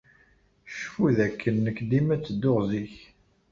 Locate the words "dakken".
1.17-1.55